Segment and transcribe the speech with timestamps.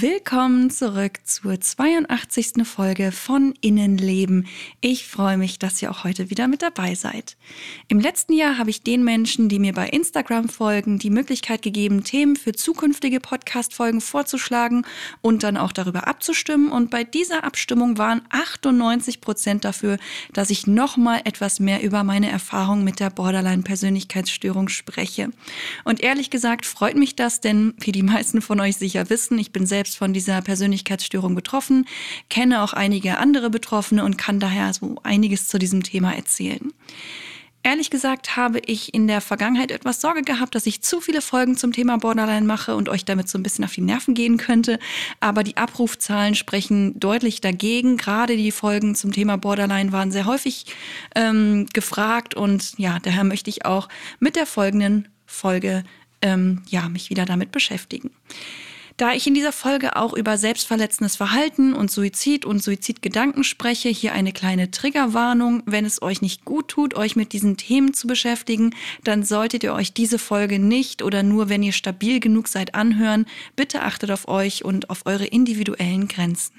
[0.00, 2.66] Willkommen zurück zur 82.
[2.66, 4.46] Folge von Innenleben.
[4.80, 7.36] Ich freue mich, dass ihr auch heute wieder mit dabei seid.
[7.88, 12.02] Im letzten Jahr habe ich den Menschen, die mir bei Instagram folgen, die Möglichkeit gegeben,
[12.02, 14.86] Themen für zukünftige Podcast-Folgen vorzuschlagen
[15.20, 16.72] und dann auch darüber abzustimmen.
[16.72, 19.98] Und bei dieser Abstimmung waren 98 Prozent dafür,
[20.32, 25.28] dass ich nochmal etwas mehr über meine Erfahrung mit der Borderline-Persönlichkeitsstörung spreche.
[25.84, 29.52] Und ehrlich gesagt freut mich das, denn wie die meisten von euch sicher wissen, ich
[29.52, 31.86] bin selbst von dieser Persönlichkeitsstörung betroffen,
[32.28, 36.72] kenne auch einige andere Betroffene und kann daher so einiges zu diesem Thema erzählen.
[37.62, 41.58] Ehrlich gesagt habe ich in der Vergangenheit etwas Sorge gehabt, dass ich zu viele Folgen
[41.58, 44.78] zum Thema Borderline mache und euch damit so ein bisschen auf die Nerven gehen könnte.
[45.20, 47.98] Aber die Abrufzahlen sprechen deutlich dagegen.
[47.98, 50.74] Gerade die Folgen zum Thema Borderline waren sehr häufig
[51.14, 55.84] ähm, gefragt und ja, daher möchte ich auch mit der folgenden Folge
[56.22, 58.10] ähm, ja mich wieder damit beschäftigen.
[59.00, 64.12] Da ich in dieser Folge auch über selbstverletzendes Verhalten und Suizid und Suizidgedanken spreche, hier
[64.12, 65.62] eine kleine Triggerwarnung.
[65.64, 69.72] Wenn es euch nicht gut tut, euch mit diesen Themen zu beschäftigen, dann solltet ihr
[69.72, 73.24] euch diese Folge nicht oder nur, wenn ihr stabil genug seid, anhören.
[73.56, 76.52] Bitte achtet auf euch und auf eure individuellen Grenzen.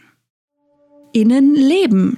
[1.14, 2.17] Innenleben,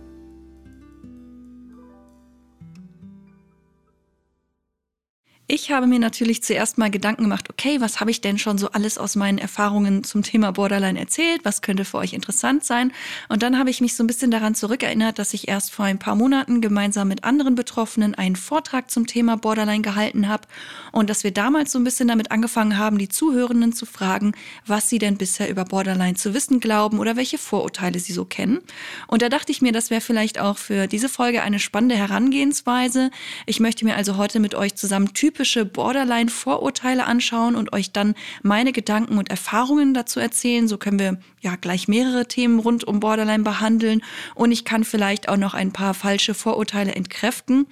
[5.53, 8.71] Ich habe mir natürlich zuerst mal Gedanken gemacht, okay, was habe ich denn schon so
[8.71, 11.41] alles aus meinen Erfahrungen zum Thema Borderline erzählt?
[11.43, 12.93] Was könnte für euch interessant sein?
[13.27, 15.99] Und dann habe ich mich so ein bisschen daran zurückerinnert, dass ich erst vor ein
[15.99, 20.47] paar Monaten gemeinsam mit anderen Betroffenen einen Vortrag zum Thema Borderline gehalten habe
[20.93, 24.31] und dass wir damals so ein bisschen damit angefangen haben, die Zuhörenden zu fragen,
[24.65, 28.61] was sie denn bisher über Borderline zu wissen glauben oder welche Vorurteile sie so kennen.
[29.05, 33.11] Und da dachte ich mir, das wäre vielleicht auch für diese Folge eine spannende Herangehensweise.
[33.45, 38.13] Ich möchte mir also heute mit euch zusammen typisch typische Borderline-Vorurteile anschauen und euch dann
[38.43, 40.67] meine Gedanken und Erfahrungen dazu erzählen.
[40.67, 44.03] So können wir ja gleich mehrere Themen rund um Borderline behandeln
[44.35, 47.65] und ich kann vielleicht auch noch ein paar falsche Vorurteile entkräften.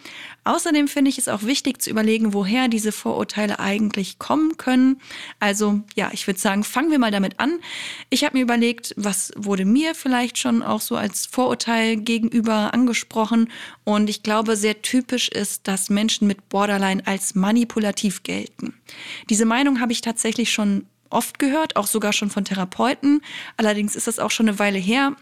[0.46, 5.00] Außerdem finde ich es auch wichtig zu überlegen, woher diese Vorurteile eigentlich kommen können.
[5.40, 7.60] Also ja, ich würde sagen, fangen wir mal damit an.
[8.10, 13.50] Ich habe mir überlegt, was wurde mir vielleicht schon auch so als Vorurteil gegenüber angesprochen
[13.84, 18.74] und ich glaube, sehr typisch ist, dass Menschen mit Borderline als manipulativ gelten.
[19.30, 23.22] Diese Meinung habe ich tatsächlich schon oft gehört, auch sogar schon von Therapeuten.
[23.58, 25.16] Allerdings ist das auch schon eine Weile her.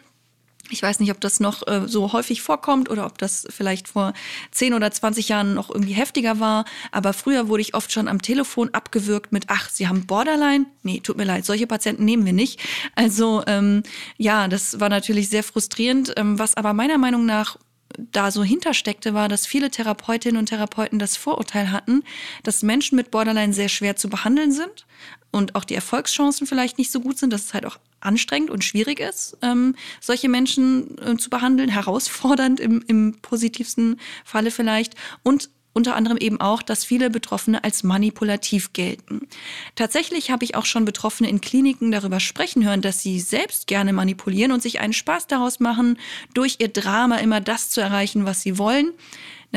[0.70, 4.12] Ich weiß nicht, ob das noch äh, so häufig vorkommt oder ob das vielleicht vor
[4.52, 6.66] 10 oder 20 Jahren noch irgendwie heftiger war.
[6.92, 10.66] Aber früher wurde ich oft schon am Telefon abgewürgt mit, ach, Sie haben Borderline?
[10.84, 12.59] Nee, tut mir leid, solche Patienten nehmen wir nicht.
[12.96, 13.81] Also ähm,
[14.18, 16.14] ja, das war natürlich sehr frustrierend.
[16.18, 17.58] Ähm, was aber meiner Meinung nach
[17.98, 22.03] da so hintersteckte, war, dass viele Therapeutinnen und Therapeuten das Vorurteil hatten,
[22.44, 24.86] dass Menschen mit Borderline sehr schwer zu behandeln sind
[25.31, 28.64] und auch die Erfolgschancen vielleicht nicht so gut sind, dass es halt auch anstrengend und
[28.64, 34.96] schwierig ist, ähm, solche Menschen äh, zu behandeln, herausfordernd im, im positivsten Falle vielleicht.
[35.24, 39.28] Und unter anderem eben auch, dass viele Betroffene als manipulativ gelten.
[39.76, 43.94] Tatsächlich habe ich auch schon Betroffene in Kliniken darüber sprechen hören, dass sie selbst gerne
[43.94, 46.00] manipulieren und sich einen Spaß daraus machen,
[46.34, 48.92] durch ihr Drama immer das zu erreichen, was sie wollen.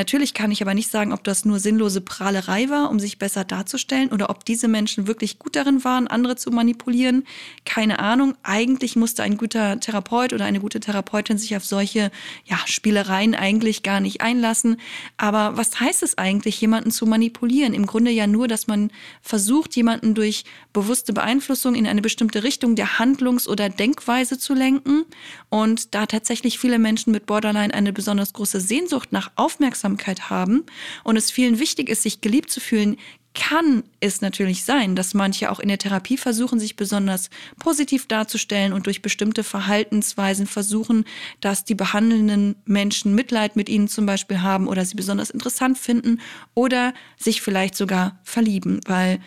[0.00, 3.44] Natürlich kann ich aber nicht sagen, ob das nur sinnlose Prahlerei war, um sich besser
[3.44, 7.24] darzustellen, oder ob diese Menschen wirklich gut darin waren, andere zu manipulieren.
[7.66, 8.34] Keine Ahnung.
[8.42, 12.10] Eigentlich musste ein guter Therapeut oder eine gute Therapeutin sich auf solche
[12.46, 14.78] ja, Spielereien eigentlich gar nicht einlassen.
[15.18, 17.74] Aber was heißt es eigentlich, jemanden zu manipulieren?
[17.74, 18.90] Im Grunde ja nur, dass man
[19.20, 25.04] versucht, jemanden durch bewusste Beeinflussung in eine bestimmte Richtung der Handlungs- oder Denkweise zu lenken.
[25.50, 30.64] Und da tatsächlich viele Menschen mit Borderline eine besonders große Sehnsucht nach Aufmerksamkeit Aufmerksamkeit haben
[31.04, 32.96] und es vielen wichtig ist, sich geliebt zu fühlen,
[33.32, 37.30] kann es natürlich sein, dass manche auch in der Therapie versuchen, sich besonders
[37.60, 41.04] positiv darzustellen und durch bestimmte Verhaltensweisen versuchen,
[41.40, 46.20] dass die behandelnden Menschen Mitleid mit ihnen zum Beispiel haben oder sie besonders interessant finden
[46.54, 48.80] oder sich vielleicht sogar verlieben.
[48.86, 49.20] Weil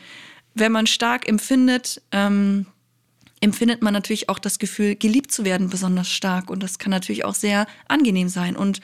[0.54, 2.66] wenn man stark empfindet, ähm,
[3.44, 6.50] empfindet man natürlich auch das Gefühl, geliebt zu werden, besonders stark.
[6.50, 8.56] Und das kann natürlich auch sehr angenehm sein.
[8.56, 8.80] Und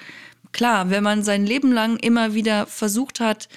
[0.51, 3.50] klar, wenn man sein Leben lang immer wieder versucht hat,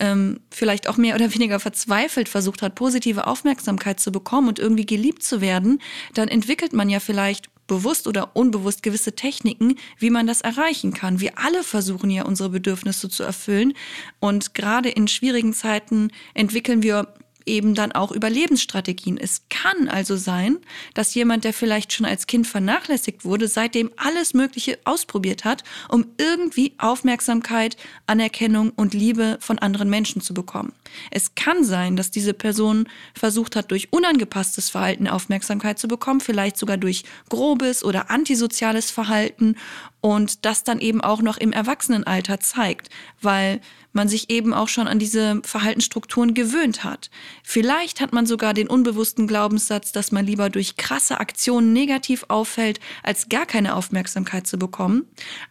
[0.00, 4.86] ähm, vielleicht auch mehr oder weniger verzweifelt versucht hat, positive Aufmerksamkeit zu bekommen und irgendwie
[4.86, 5.80] geliebt zu werden,
[6.14, 11.20] dann entwickelt man ja vielleicht bewusst oder unbewusst gewisse Techniken, wie man das erreichen kann.
[11.20, 13.74] Wir alle versuchen ja unsere Bedürfnisse zu erfüllen
[14.18, 17.14] und gerade in schwierigen Zeiten entwickeln wir
[17.46, 19.16] eben dann auch Überlebensstrategien.
[19.16, 20.58] Es kann also sein,
[20.94, 26.06] dass jemand, der vielleicht schon als Kind vernachlässigt wurde, seitdem alles Mögliche ausprobiert hat, um
[26.18, 27.76] irgendwie Aufmerksamkeit,
[28.06, 30.72] Anerkennung und Liebe von anderen Menschen zu bekommen.
[31.10, 36.56] Es kann sein, dass diese Person versucht hat, durch unangepasstes Verhalten Aufmerksamkeit zu bekommen, vielleicht
[36.56, 39.56] sogar durch grobes oder antisoziales Verhalten
[40.00, 42.88] und das dann eben auch noch im Erwachsenenalter zeigt,
[43.20, 43.60] weil
[43.92, 47.10] man sich eben auch schon an diese Verhaltensstrukturen gewöhnt hat.
[47.42, 52.78] Vielleicht hat man sogar den unbewussten Glaubenssatz, dass man lieber durch krasse Aktionen negativ auffällt,
[53.02, 55.06] als gar keine Aufmerksamkeit zu bekommen.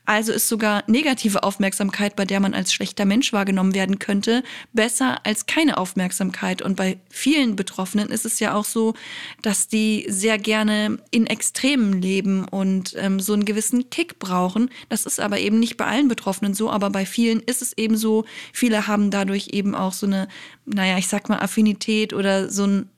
[0.05, 4.43] Also ist sogar negative Aufmerksamkeit, bei der man als schlechter Mensch wahrgenommen werden könnte,
[4.73, 6.61] besser als keine Aufmerksamkeit.
[6.61, 8.93] Und bei vielen Betroffenen ist es ja auch so,
[9.41, 14.69] dass die sehr gerne in Extremen leben und ähm, so einen gewissen Kick brauchen.
[14.89, 17.97] Das ist aber eben nicht bei allen Betroffenen so, aber bei vielen ist es eben
[17.97, 20.27] so, Viele haben dadurch eben auch so eine,
[20.65, 22.89] naja, ich sag mal Affinität oder so, ein,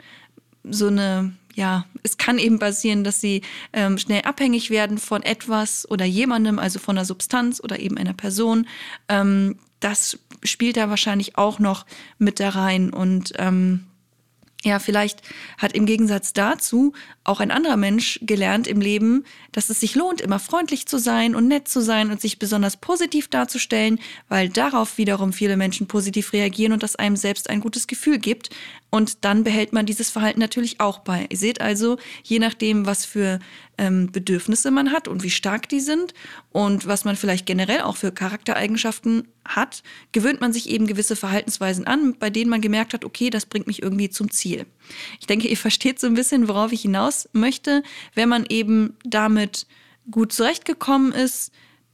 [0.63, 3.42] so eine, ja, es kann eben passieren, dass sie
[3.74, 8.13] ähm, schnell abhängig werden von etwas oder jemandem, also von einer Substanz oder eben einer
[8.13, 8.68] Person.
[9.10, 11.85] Ähm, das spielt da wahrscheinlich auch noch
[12.17, 13.85] mit da rein und ähm,
[14.63, 15.21] ja, vielleicht
[15.57, 16.93] hat im Gegensatz dazu
[17.23, 21.35] auch ein anderer Mensch gelernt im Leben, dass es sich lohnt, immer freundlich zu sein
[21.35, 23.99] und nett zu sein und sich besonders positiv darzustellen,
[24.29, 28.51] weil darauf wiederum viele Menschen positiv reagieren und das einem selbst ein gutes Gefühl gibt.
[28.91, 31.25] Und dann behält man dieses Verhalten natürlich auch bei.
[31.29, 33.39] Ihr seht also, je nachdem, was für
[33.81, 36.13] ähm, Bedürfnisse man hat und wie stark die sind
[36.51, 39.81] und was man vielleicht generell auch für Charaktereigenschaften hat,
[40.12, 43.66] gewöhnt man sich eben gewisse Verhaltensweisen an, bei denen man gemerkt hat, okay, das bringt
[43.66, 44.68] mich irgendwie zum Ziel.
[45.19, 47.81] Ich denke, ihr versteht so ein bisschen, worauf ich hinaus möchte,
[48.13, 49.66] wenn man eben damit
[50.12, 51.51] gut zurechtgekommen ist,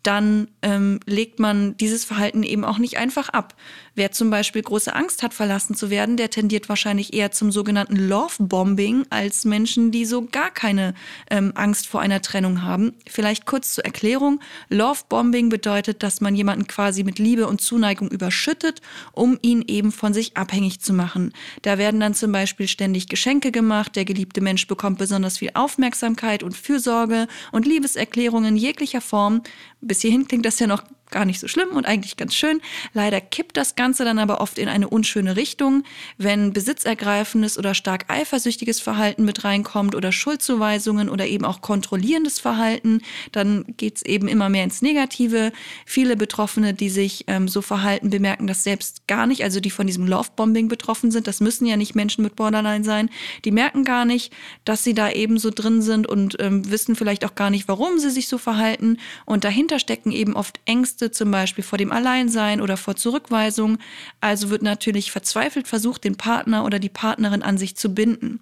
[0.07, 3.55] dann ähm, legt man dieses Verhalten eben auch nicht einfach ab.
[3.93, 7.97] Wer zum Beispiel große Angst hat, verlassen zu werden, der tendiert wahrscheinlich eher zum sogenannten
[7.97, 10.93] Love-Bombing als Menschen, die so gar keine
[11.29, 12.93] ähm, Angst vor einer Trennung haben.
[13.05, 14.39] Vielleicht kurz zur Erklärung.
[14.69, 18.81] Love-Bombing bedeutet, dass man jemanden quasi mit Liebe und Zuneigung überschüttet,
[19.11, 21.33] um ihn eben von sich abhängig zu machen.
[21.63, 26.43] Da werden dann zum Beispiel ständig Geschenke gemacht, der geliebte Mensch bekommt besonders viel Aufmerksamkeit
[26.43, 29.41] und Fürsorge und Liebeserklärungen jeglicher Form.
[29.87, 32.61] Bis hierhin klingt das ja noch gar nicht so schlimm und eigentlich ganz schön.
[32.93, 35.83] Leider kippt das Ganze dann aber oft in eine unschöne Richtung,
[36.17, 43.01] wenn besitzergreifendes oder stark eifersüchtiges Verhalten mit reinkommt oder Schuldzuweisungen oder eben auch kontrollierendes Verhalten,
[43.31, 45.51] dann geht's eben immer mehr ins Negative.
[45.85, 49.87] Viele Betroffene, die sich ähm, so verhalten, bemerken das selbst gar nicht, also die von
[49.87, 53.09] diesem Love-Bombing betroffen sind, das müssen ja nicht Menschen mit Borderline sein,
[53.45, 54.33] die merken gar nicht,
[54.65, 57.99] dass sie da eben so drin sind und ähm, wissen vielleicht auch gar nicht, warum
[57.99, 61.91] sie sich so verhalten und dahinter stecken eben oft Ängste, Ängste, zum Beispiel vor dem
[61.91, 63.77] Alleinsein oder vor Zurückweisung.
[64.19, 68.39] Also wird natürlich verzweifelt versucht, den Partner oder die Partnerin an sich zu binden.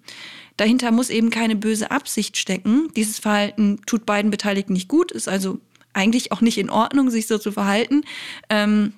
[0.56, 2.88] Dahinter muss eben keine böse Absicht stecken.
[2.96, 5.58] Dieses Verhalten tut beiden Beteiligten nicht gut, ist also
[5.92, 8.04] eigentlich auch nicht in Ordnung, sich so zu verhalten.
[8.48, 8.94] Ähm,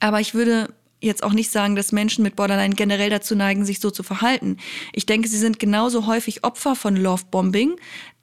[0.00, 0.68] aber ich würde
[1.00, 4.58] jetzt auch nicht sagen, dass Menschen mit Borderline generell dazu neigen, sich so zu verhalten.
[4.92, 7.76] Ich denke, sie sind genauso häufig Opfer von Lovebombing,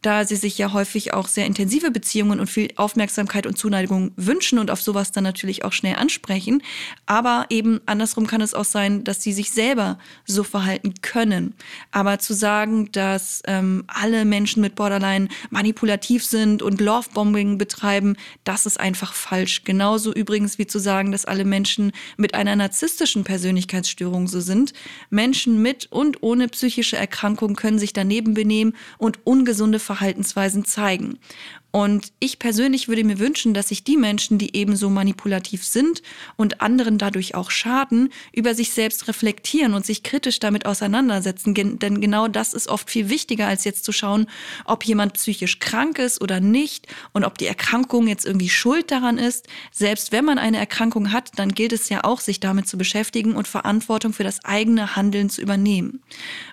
[0.03, 4.59] da sie sich ja häufig auch sehr intensive Beziehungen und viel Aufmerksamkeit und Zuneigung wünschen
[4.59, 6.61] und auf sowas dann natürlich auch schnell ansprechen.
[7.05, 11.55] Aber eben andersrum kann es auch sein, dass sie sich selber so verhalten können.
[11.91, 18.65] Aber zu sagen, dass ähm, alle Menschen mit Borderline manipulativ sind und Lovebombing betreiben, das
[18.65, 19.63] ist einfach falsch.
[19.63, 24.73] Genauso übrigens wie zu sagen, dass alle Menschen mit einer narzisstischen Persönlichkeitsstörung so sind.
[25.09, 31.19] Menschen mit und ohne psychische Erkrankung können sich daneben benehmen und ungesunde Verhalten Verhaltensweisen zeigen.
[31.75, 36.03] Und ich persönlich würde mir wünschen, dass sich die Menschen, die eben so manipulativ sind
[36.35, 41.55] und anderen dadurch auch schaden, über sich selbst reflektieren und sich kritisch damit auseinandersetzen.
[41.55, 44.27] Denn genau das ist oft viel wichtiger, als jetzt zu schauen,
[44.65, 49.17] ob jemand psychisch krank ist oder nicht und ob die Erkrankung jetzt irgendwie schuld daran
[49.17, 49.47] ist.
[49.71, 53.35] Selbst wenn man eine Erkrankung hat, dann gilt es ja auch, sich damit zu beschäftigen
[53.35, 56.03] und Verantwortung für das eigene Handeln zu übernehmen.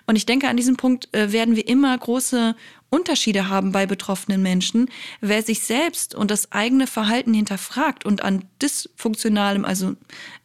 [0.07, 2.55] Und ich denke, an diesem Punkt äh, werden wir immer große
[2.91, 4.89] Unterschiede haben bei betroffenen Menschen.
[5.21, 9.95] Wer sich selbst und das eigene Verhalten hinterfragt und an dysfunktionalem, also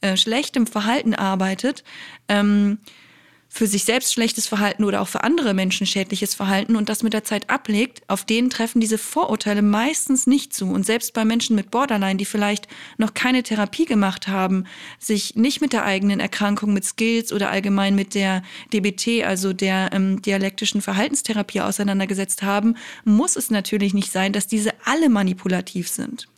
[0.00, 1.82] äh, schlechtem Verhalten arbeitet,
[2.28, 2.78] ähm,
[3.56, 7.14] für sich selbst schlechtes Verhalten oder auch für andere Menschen schädliches Verhalten und das mit
[7.14, 10.66] der Zeit ablegt, auf denen treffen diese Vorurteile meistens nicht zu.
[10.66, 14.64] Und selbst bei Menschen mit Borderline, die vielleicht noch keine Therapie gemacht haben,
[14.98, 19.90] sich nicht mit der eigenen Erkrankung, mit Skills oder allgemein mit der DBT, also der
[19.92, 26.28] ähm, dialektischen Verhaltenstherapie auseinandergesetzt haben, muss es natürlich nicht sein, dass diese alle manipulativ sind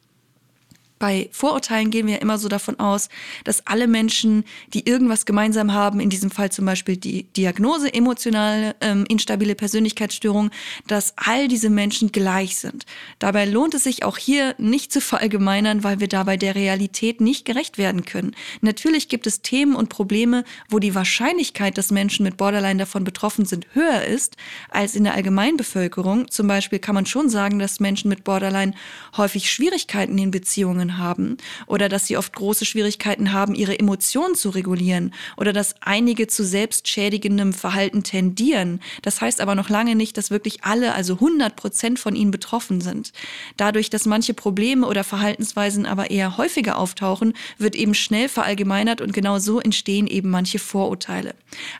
[0.98, 3.08] bei Vorurteilen gehen wir immer so davon aus,
[3.44, 8.74] dass alle Menschen, die irgendwas gemeinsam haben, in diesem Fall zum Beispiel die Diagnose emotionale
[8.80, 10.50] ähm, instabile Persönlichkeitsstörung,
[10.86, 12.84] dass all diese Menschen gleich sind.
[13.18, 17.44] Dabei lohnt es sich auch hier nicht zu verallgemeinern, weil wir dabei der Realität nicht
[17.44, 18.34] gerecht werden können.
[18.60, 23.44] Natürlich gibt es Themen und Probleme, wo die Wahrscheinlichkeit, dass Menschen mit Borderline davon betroffen
[23.44, 24.36] sind, höher ist
[24.70, 26.30] als in der Allgemeinbevölkerung.
[26.30, 28.74] Zum Beispiel kann man schon sagen, dass Menschen mit Borderline
[29.16, 34.34] häufig Schwierigkeiten in Beziehungen Essstörungen haben oder dass sie oft große Schwierigkeiten haben, ihre Emotionen
[34.34, 38.80] zu regulieren oder dass einige zu selbstschädigendem Verhalten tendieren.
[39.02, 42.80] Das heißt aber noch lange nicht, dass wirklich alle, also 100 Prozent von ihnen betroffen
[42.80, 43.12] sind.
[43.56, 49.12] Dadurch, dass manche Probleme oder Verhaltensweisen aber eher häufiger auftauchen, wird eben schnell verallgemeinert und
[49.12, 51.34] genau so entstehen eben manche Vorurteile.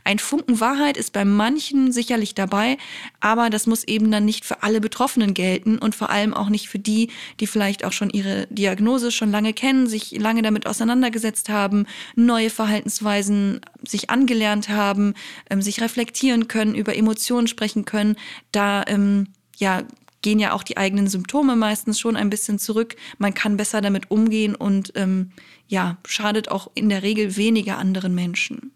[0.04, 2.78] Ein Funken Wahrheit ist bei manchen sicherlich dabei,
[3.20, 6.68] aber das muss eben dann nicht für alle Betroffenen gelten und vor allem auch nicht
[6.68, 7.10] für die,
[7.40, 11.86] die vielleicht auch schon ihre Diagnose Hypnose schon lange kennen, sich lange damit auseinandergesetzt haben,
[12.16, 15.14] neue Verhaltensweisen sich angelernt haben,
[15.50, 18.16] ähm, sich reflektieren können, über Emotionen sprechen können,
[18.52, 19.82] da ähm, ja
[20.20, 22.96] gehen ja auch die eigenen Symptome meistens schon ein bisschen zurück.
[23.18, 25.30] Man kann besser damit umgehen und ähm,
[25.68, 28.72] ja, schadet auch in der Regel weniger anderen Menschen.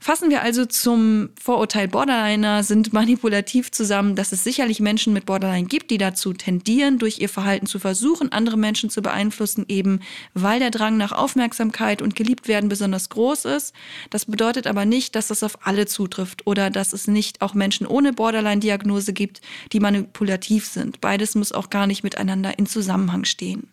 [0.00, 5.66] Fassen wir also zum Vorurteil Borderliner sind manipulativ zusammen, dass es sicherlich Menschen mit Borderline
[5.66, 10.00] gibt, die dazu tendieren, durch ihr Verhalten zu versuchen, andere Menschen zu beeinflussen, eben
[10.34, 13.74] weil der Drang nach Aufmerksamkeit und geliebt werden besonders groß ist.
[14.10, 17.86] Das bedeutet aber nicht, dass das auf alle zutrifft oder dass es nicht auch Menschen
[17.86, 19.40] ohne Borderline-Diagnose gibt,
[19.72, 21.00] die manipulativ sind.
[21.00, 23.68] Beides muss auch gar nicht miteinander in Zusammenhang stehen.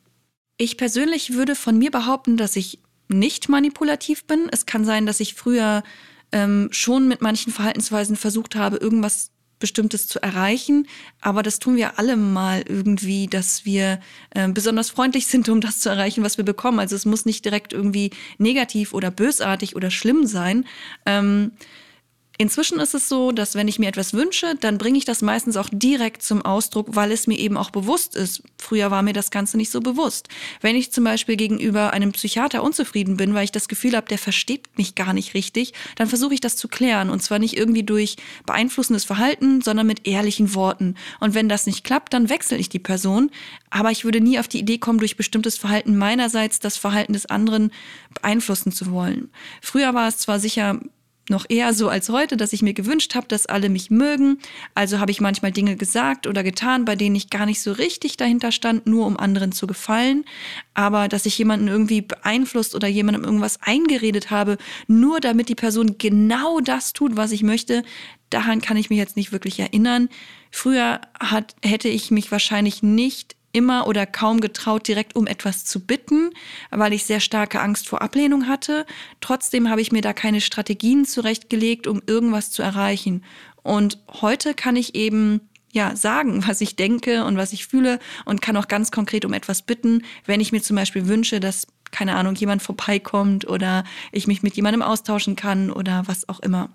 [0.57, 4.47] Ich persönlich würde von mir behaupten, dass ich nicht manipulativ bin.
[4.51, 5.83] Es kann sein, dass ich früher
[6.35, 10.85] ähm, schon mit manchen Verhaltensweisen versucht habe, irgendwas Bestimmtes zu erreichen.
[11.21, 14.01] Aber das tun wir alle mal irgendwie, dass wir
[14.31, 16.79] äh, besonders freundlich sind, um das zu erreichen, was wir bekommen.
[16.79, 20.65] Also es muss nicht direkt irgendwie negativ oder bösartig oder schlimm sein.
[21.05, 21.53] Ähm,
[22.37, 25.55] Inzwischen ist es so, dass wenn ich mir etwas wünsche, dann bringe ich das meistens
[25.55, 28.43] auch direkt zum Ausdruck, weil es mir eben auch bewusst ist.
[28.57, 30.27] Früher war mir das Ganze nicht so bewusst.
[30.59, 34.17] Wenn ich zum Beispiel gegenüber einem Psychiater unzufrieden bin, weil ich das Gefühl habe, der
[34.17, 37.09] versteht mich gar nicht richtig, dann versuche ich das zu klären.
[37.09, 40.95] Und zwar nicht irgendwie durch beeinflussendes Verhalten, sondern mit ehrlichen Worten.
[41.21, 43.31] Und wenn das nicht klappt, dann wechsle ich die Person.
[43.69, 47.27] Aber ich würde nie auf die Idee kommen, durch bestimmtes Verhalten meinerseits das Verhalten des
[47.27, 47.71] anderen
[48.13, 49.29] beeinflussen zu wollen.
[49.61, 50.79] Früher war es zwar sicher
[51.29, 54.37] noch eher so als heute, dass ich mir gewünscht habe, dass alle mich mögen.
[54.73, 58.17] Also habe ich manchmal Dinge gesagt oder getan, bei denen ich gar nicht so richtig
[58.17, 60.25] dahinter stand, nur um anderen zu gefallen.
[60.73, 65.97] Aber dass ich jemanden irgendwie beeinflusst oder jemandem irgendwas eingeredet habe, nur damit die Person
[65.97, 67.83] genau das tut, was ich möchte,
[68.29, 70.09] daran kann ich mich jetzt nicht wirklich erinnern.
[70.51, 75.79] Früher hat, hätte ich mich wahrscheinlich nicht immer oder kaum getraut, direkt um etwas zu
[75.79, 76.31] bitten,
[76.71, 78.85] weil ich sehr starke Angst vor Ablehnung hatte.
[79.21, 83.23] Trotzdem habe ich mir da keine Strategien zurechtgelegt, um irgendwas zu erreichen.
[83.63, 88.41] Und heute kann ich eben ja, sagen, was ich denke und was ich fühle und
[88.41, 92.17] kann auch ganz konkret um etwas bitten, wenn ich mir zum Beispiel wünsche, dass keine
[92.17, 96.69] Ahnung, jemand vorbeikommt oder ich mich mit jemandem austauschen kann oder was auch immer.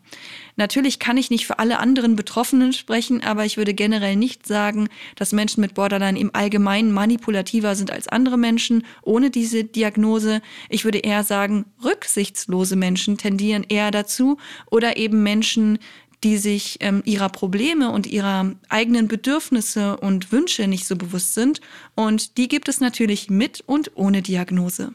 [0.56, 4.88] Natürlich kann ich nicht für alle anderen Betroffenen sprechen, aber ich würde generell nicht sagen,
[5.16, 10.40] dass Menschen mit Borderline im Allgemeinen manipulativer sind als andere Menschen ohne diese Diagnose.
[10.70, 14.38] Ich würde eher sagen, rücksichtslose Menschen tendieren eher dazu
[14.70, 15.78] oder eben Menschen,
[16.24, 21.60] die sich ähm, ihrer Probleme und ihrer eigenen Bedürfnisse und Wünsche nicht so bewusst sind.
[21.94, 24.94] Und die gibt es natürlich mit und ohne Diagnose.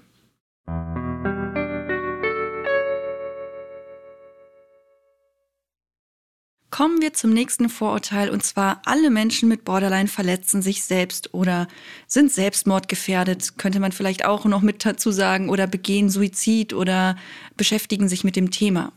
[6.76, 11.70] Kommen wir zum nächsten Vorurteil und zwar alle Menschen mit Borderline verletzen sich selbst oder
[12.06, 17.16] sind selbstmordgefährdet, könnte man vielleicht auch noch mit dazu sagen, oder begehen Suizid oder
[17.56, 18.92] beschäftigen sich mit dem Thema.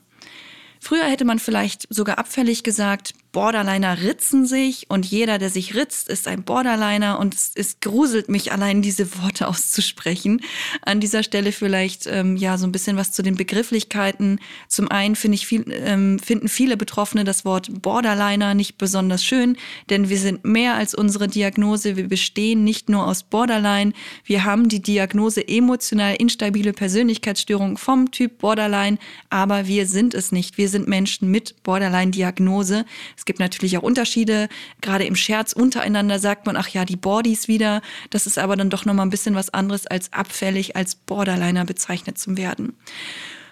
[0.81, 6.09] Früher hätte man vielleicht sogar abfällig gesagt, Borderliner ritzen sich und jeder, der sich ritzt,
[6.09, 10.41] ist ein Borderliner und es, es gruselt mich allein, diese Worte auszusprechen.
[10.83, 14.41] An dieser Stelle vielleicht ähm, ja so ein bisschen was zu den Begrifflichkeiten.
[14.69, 19.57] Zum einen finde ich viel, ähm, finden viele Betroffene das Wort Borderliner nicht besonders schön,
[19.91, 21.97] denn wir sind mehr als unsere Diagnose.
[21.97, 23.93] Wir bestehen nicht nur aus Borderline,
[24.25, 28.99] wir haben die Diagnose emotional instabile Persönlichkeitsstörung vom Typ Borderline,
[29.31, 30.59] aber wir sind es nicht.
[30.59, 32.85] Wir sind Menschen mit Borderline-Diagnose.
[33.17, 34.49] Es gibt natürlich auch Unterschiede.
[34.81, 37.83] Gerade im Scherz untereinander sagt man, ach ja, die Bordys wieder.
[38.09, 42.19] Das ist aber dann doch nochmal ein bisschen was anderes als abfällig, als Borderliner bezeichnet
[42.19, 42.73] zu werden.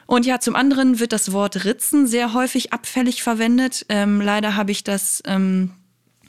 [0.07, 3.85] Und ja, zum anderen wird das Wort Ritzen sehr häufig abfällig verwendet.
[3.91, 5.73] Ähm, leider habe ich das ähm,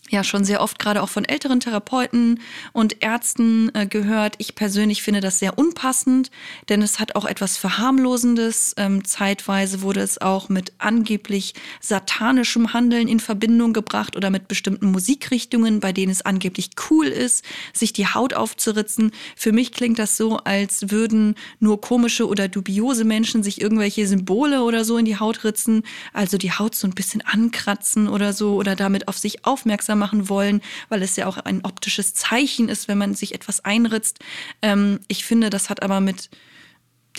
[0.09, 2.39] ja schon sehr oft gerade auch von älteren Therapeuten
[2.73, 4.35] und Ärzten äh, gehört.
[4.37, 6.31] Ich persönlich finde das sehr unpassend,
[6.69, 8.73] denn es hat auch etwas Verharmlosendes.
[8.77, 14.91] Ähm, zeitweise wurde es auch mit angeblich satanischem Handeln in Verbindung gebracht oder mit bestimmten
[14.91, 19.11] Musikrichtungen, bei denen es angeblich cool ist, sich die Haut aufzuritzen.
[19.35, 24.63] Für mich klingt das so, als würden nur komische oder dubiose Menschen sich irgendwelche Symbole
[24.63, 25.83] oder so in die Haut ritzen,
[26.13, 30.29] also die Haut so ein bisschen ankratzen oder so oder damit auf sich aufmerksam machen
[30.29, 34.19] wollen, weil es ja auch ein optisches Zeichen ist, wenn man sich etwas einritzt.
[34.61, 36.29] Ähm, ich finde, das hat aber mit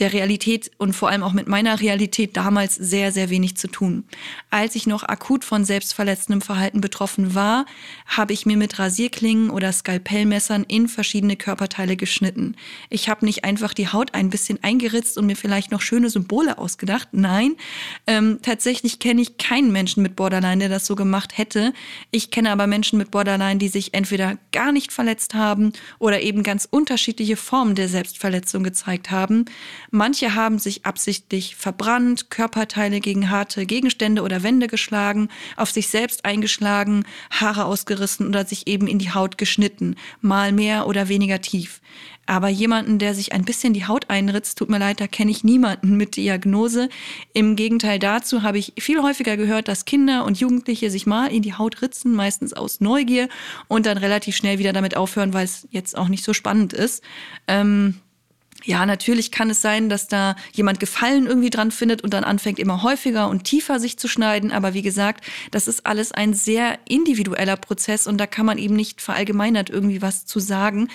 [0.00, 4.04] der Realität und vor allem auch mit meiner Realität damals sehr, sehr wenig zu tun.
[4.50, 7.66] Als ich noch akut von selbstverletzendem Verhalten betroffen war,
[8.06, 12.56] habe ich mir mit Rasierklingen oder Skalpellmessern in verschiedene Körperteile geschnitten.
[12.90, 16.58] Ich habe nicht einfach die Haut ein bisschen eingeritzt und mir vielleicht noch schöne Symbole
[16.58, 17.08] ausgedacht.
[17.12, 17.56] Nein,
[18.06, 21.72] ähm, tatsächlich kenne ich keinen Menschen mit Borderline, der das so gemacht hätte.
[22.10, 26.42] Ich kenne aber Menschen mit Borderline, die sich entweder gar nicht verletzt haben oder eben
[26.42, 29.44] ganz unterschiedliche Formen der Selbstverletzung gezeigt haben.
[29.90, 36.24] Manche haben sich absichtlich verbrannt, Körperteile gegen harte Gegenstände oder Wände geschlagen, auf sich selbst
[36.24, 41.80] eingeschlagen, Haare ausgerissen oder sich eben in die Haut geschnitten, mal mehr oder weniger tief.
[42.28, 45.44] Aber jemanden, der sich ein bisschen die Haut einritzt, tut mir leid, da kenne ich
[45.44, 46.90] niemanden mit Diagnose.
[47.32, 51.40] Im Gegenteil dazu habe ich viel häufiger gehört, dass Kinder und Jugendliche sich mal in
[51.40, 53.30] die Haut ritzen, meistens aus Neugier
[53.66, 57.02] und dann relativ schnell wieder damit aufhören, weil es jetzt auch nicht so spannend ist.
[57.46, 57.94] Ähm,
[58.68, 62.58] ja, natürlich kann es sein, dass da jemand Gefallen irgendwie dran findet und dann anfängt
[62.58, 64.52] immer häufiger und tiefer sich zu schneiden.
[64.52, 68.76] Aber wie gesagt, das ist alles ein sehr individueller Prozess und da kann man eben
[68.76, 70.88] nicht verallgemeinert irgendwie was zu sagen.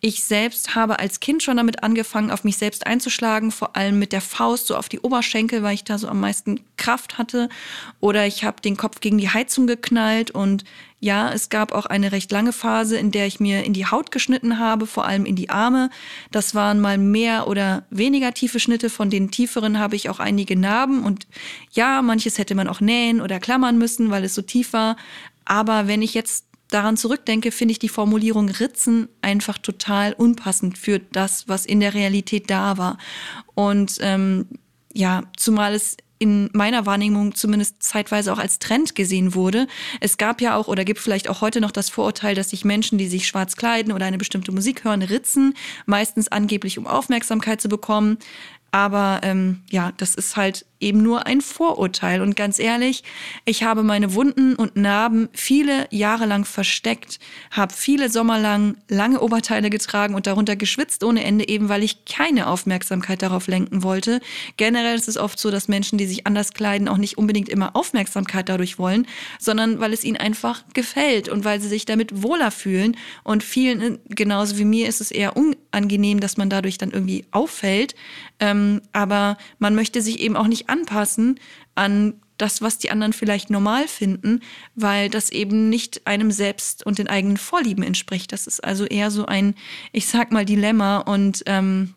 [0.00, 4.12] Ich selbst habe als Kind schon damit angefangen, auf mich selbst einzuschlagen, vor allem mit
[4.12, 7.50] der Faust so auf die Oberschenkel, weil ich da so am meisten Kraft hatte.
[8.00, 10.64] Oder ich habe den Kopf gegen die Heizung geknallt und
[11.00, 14.10] ja, es gab auch eine recht lange Phase, in der ich mir in die Haut
[14.10, 15.90] geschnitten habe, vor allem in die Arme.
[16.32, 18.90] Das waren mal mehr oder weniger tiefe Schnitte.
[18.90, 21.04] Von den tieferen habe ich auch einige Narben.
[21.04, 21.28] Und
[21.70, 24.96] ja, manches hätte man auch nähen oder klammern müssen, weil es so tief war.
[25.44, 30.98] Aber wenn ich jetzt daran zurückdenke, finde ich die Formulierung Ritzen einfach total unpassend für
[30.98, 32.98] das, was in der Realität da war.
[33.54, 34.46] Und ähm,
[34.92, 39.66] ja, zumal es in meiner Wahrnehmung zumindest zeitweise auch als Trend gesehen wurde.
[40.00, 42.98] Es gab ja auch oder gibt vielleicht auch heute noch das Vorurteil, dass sich Menschen,
[42.98, 45.54] die sich schwarz kleiden oder eine bestimmte Musik hören, ritzen,
[45.86, 48.18] meistens angeblich um Aufmerksamkeit zu bekommen.
[48.70, 52.22] Aber ähm, ja, das ist halt eben nur ein Vorurteil.
[52.22, 53.02] Und ganz ehrlich,
[53.44, 57.18] ich habe meine Wunden und Narben viele Jahre lang versteckt,
[57.50, 62.04] habe viele Sommer lang lange Oberteile getragen und darunter geschwitzt ohne Ende, eben weil ich
[62.04, 64.20] keine Aufmerksamkeit darauf lenken wollte.
[64.56, 67.74] Generell ist es oft so, dass Menschen, die sich anders kleiden, auch nicht unbedingt immer
[67.74, 69.06] Aufmerksamkeit dadurch wollen,
[69.38, 72.96] sondern weil es ihnen einfach gefällt und weil sie sich damit wohler fühlen.
[73.24, 77.94] Und vielen, genauso wie mir, ist es eher unangenehm, dass man dadurch dann irgendwie auffällt.
[78.40, 81.40] Ähm, aber man möchte sich eben auch nicht anpassen
[81.74, 84.40] an das, was die anderen vielleicht normal finden,
[84.74, 88.32] weil das eben nicht einem selbst und den eigenen Vorlieben entspricht.
[88.32, 89.54] Das ist also eher so ein,
[89.92, 91.94] ich sag mal, Dilemma und ähm,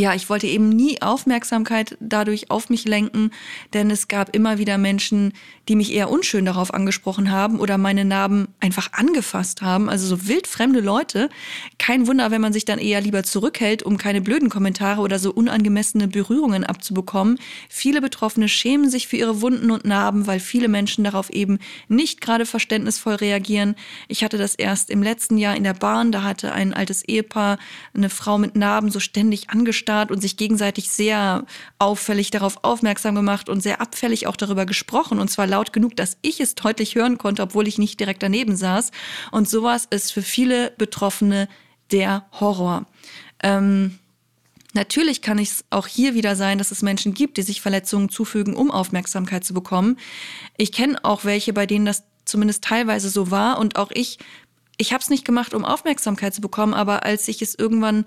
[0.00, 3.32] ja, ich wollte eben nie Aufmerksamkeit dadurch auf mich lenken,
[3.74, 5.34] denn es gab immer wieder Menschen,
[5.68, 10.26] die mich eher unschön darauf angesprochen haben oder meine Narben einfach angefasst haben, also so
[10.26, 11.28] wildfremde Leute.
[11.78, 15.32] Kein Wunder, wenn man sich dann eher lieber zurückhält, um keine blöden Kommentare oder so
[15.32, 17.38] unangemessene Berührungen abzubekommen.
[17.68, 21.58] Viele Betroffene schämen sich für ihre Wunden und Narben, weil viele Menschen darauf eben
[21.88, 23.76] nicht gerade verständnisvoll reagieren.
[24.08, 27.58] Ich hatte das erst im letzten Jahr in der Bahn, da hatte ein altes Ehepaar
[27.94, 31.44] eine Frau mit Narben so ständig angestarrt gestarrt und sich gegenseitig sehr
[31.78, 35.18] auffällig darauf aufmerksam gemacht und sehr abfällig auch darüber gesprochen.
[35.18, 38.56] Und zwar laut genug, dass ich es deutlich hören konnte, obwohl ich nicht direkt daneben
[38.56, 38.92] saß.
[39.32, 41.48] Und sowas ist für viele Betroffene
[41.90, 42.86] der Horror.
[43.42, 43.98] Ähm,
[44.72, 48.54] Natürlich kann es auch hier wieder sein, dass es Menschen gibt, die sich Verletzungen zufügen,
[48.54, 49.96] um Aufmerksamkeit zu bekommen.
[50.58, 53.58] Ich kenne auch welche, bei denen das zumindest teilweise so war.
[53.58, 54.18] Und auch ich,
[54.76, 58.04] ich habe es nicht gemacht, um Aufmerksamkeit zu bekommen, aber als ich es irgendwann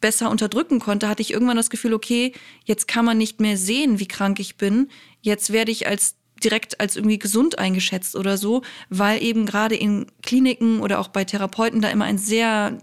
[0.00, 2.32] besser unterdrücken konnte, hatte ich irgendwann das Gefühl, okay,
[2.64, 4.88] jetzt kann man nicht mehr sehen, wie krank ich bin.
[5.22, 10.06] Jetzt werde ich als direkt als irgendwie gesund eingeschätzt oder so, weil eben gerade in
[10.22, 12.78] Kliniken oder auch bei Therapeuten da immer ein sehr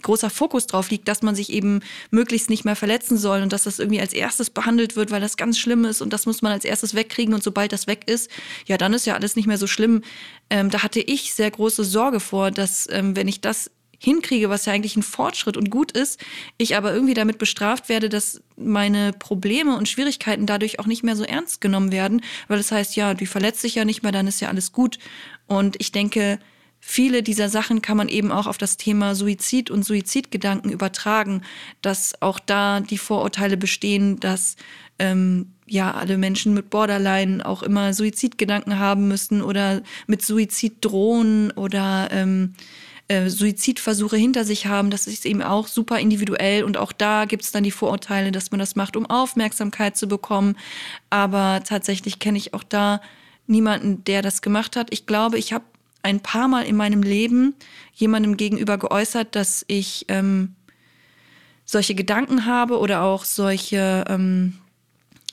[0.00, 3.64] großer Fokus drauf liegt, dass man sich eben möglichst nicht mehr verletzen soll und dass
[3.64, 6.52] das irgendwie als erstes behandelt wird, weil das ganz schlimm ist und das muss man
[6.52, 8.30] als erstes wegkriegen und sobald das weg ist,
[8.66, 10.02] ja, dann ist ja alles nicht mehr so schlimm.
[10.50, 13.70] Ähm, da hatte ich sehr große Sorge vor, dass ähm, wenn ich das
[14.02, 16.20] hinkriege, was ja eigentlich ein Fortschritt und gut ist,
[16.58, 21.16] ich aber irgendwie damit bestraft werde, dass meine Probleme und Schwierigkeiten dadurch auch nicht mehr
[21.16, 24.26] so ernst genommen werden, weil das heißt, ja, die verletzt sich ja nicht mehr, dann
[24.26, 24.98] ist ja alles gut.
[25.46, 26.38] Und ich denke,
[26.80, 31.42] viele dieser Sachen kann man eben auch auf das Thema Suizid und Suizidgedanken übertragen,
[31.80, 34.56] dass auch da die Vorurteile bestehen, dass
[34.98, 41.52] ähm, ja alle Menschen mit Borderline auch immer Suizidgedanken haben müssen oder mit Suizid drohen
[41.52, 42.54] oder ähm,
[43.12, 44.90] äh, Suizidversuche hinter sich haben.
[44.90, 48.50] Das ist eben auch super individuell und auch da gibt es dann die Vorurteile, dass
[48.50, 50.56] man das macht, um Aufmerksamkeit zu bekommen.
[51.10, 53.00] Aber tatsächlich kenne ich auch da
[53.46, 54.88] niemanden, der das gemacht hat.
[54.90, 55.64] Ich glaube, ich habe
[56.02, 57.54] ein paar Mal in meinem Leben
[57.92, 60.54] jemandem gegenüber geäußert, dass ich ähm,
[61.64, 64.54] solche Gedanken habe oder auch solche ähm,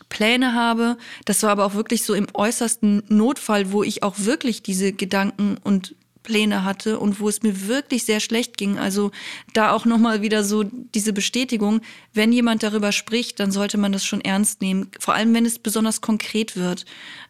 [0.09, 0.97] Pläne habe.
[1.25, 5.57] Das war aber auch wirklich so im äußersten Notfall, wo ich auch wirklich diese Gedanken
[5.63, 5.95] und
[6.29, 8.77] Pläne hatte und wo es mir wirklich sehr schlecht ging.
[8.77, 9.09] Also
[9.53, 11.81] da auch nochmal wieder so diese Bestätigung,
[12.13, 14.91] wenn jemand darüber spricht, dann sollte man das schon ernst nehmen.
[14.99, 16.85] Vor allem, wenn es besonders konkret wird.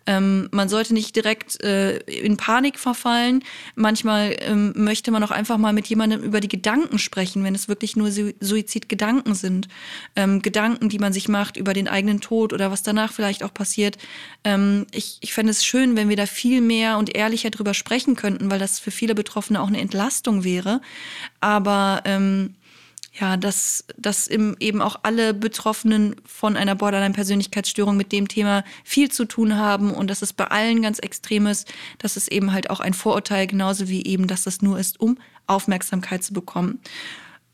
[0.06, 3.44] Ähm, man sollte nicht direkt äh, in Panik verfallen.
[3.76, 7.68] Manchmal ähm, möchte man auch einfach mal mit jemandem über die Gedanken sprechen, wenn es
[7.68, 9.68] wirklich nur Su Suizidgedanken sind.
[10.16, 13.54] Ähm, Gedanken, die man sich macht über den eigenen Tod oder was danach vielleicht auch
[13.54, 13.98] passiert.
[14.44, 18.16] Ähm, ich ich fände es schön, wenn wir da viel mehr und ehrlicher drüber sprechen
[18.16, 20.82] könnten, weil das für viele Betroffene auch eine Entlastung wäre.
[21.39, 22.56] Aber ähm,
[23.19, 29.25] ja, dass, dass eben auch alle Betroffenen von einer Borderline-Persönlichkeitsstörung mit dem Thema viel zu
[29.25, 32.80] tun haben und dass es bei allen ganz extrem ist, dass es eben halt auch
[32.80, 36.80] ein Vorurteil genauso wie eben, dass das nur ist, um Aufmerksamkeit zu bekommen.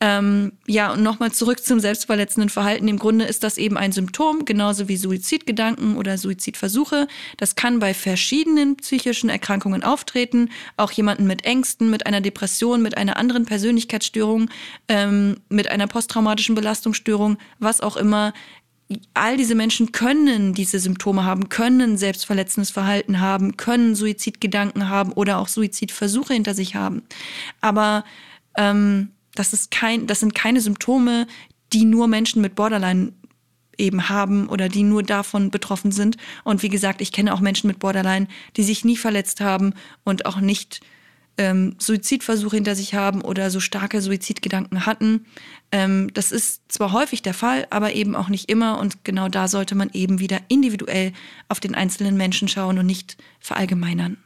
[0.02, 2.88] Ähm, ja, und nochmal zurück zum selbstverletzenden Verhalten.
[2.90, 7.08] Im Grunde ist das eben ein Symptom, genauso wie Suizidgedanken oder Suizidversuche.
[7.38, 10.50] Das kann bei verschiedenen psychischen Erkrankungen auftreten.
[10.76, 14.50] Auch jemanden mit Ängsten, mit einer Depression, mit einer anderen Persönlichkeitsstörung,
[14.90, 18.34] ähm, mit einer posttraumatischen Belastungsstörung, was auch immer.
[19.14, 25.40] All diese Menschen können diese Symptome haben, können selbstverletzendes Verhalten haben, können Suizidgedanken haben oder
[25.40, 27.02] auch Suizidversuche hinter sich haben.
[27.62, 28.04] Aber
[28.58, 31.28] ähm, das, ist kein, das sind keine Symptome,
[31.74, 33.14] die nur Menschen mit Borderline
[33.78, 36.18] eben haben oder die nur davon betroffen sind.
[36.44, 40.26] Und wie gesagt, ich kenne auch Menschen mit Borderline, die sich nie verletzt haben und
[40.26, 40.82] auch nicht
[41.38, 45.26] ähm, Suizidversuche hinter sich haben oder so starke Suizidgedanken hatten.
[45.72, 48.80] Ähm, das ist zwar häufig der Fall, aber eben auch nicht immer.
[48.80, 51.12] Und genau da sollte man eben wieder individuell
[51.50, 54.18] auf den einzelnen Menschen schauen und nicht verallgemeinern.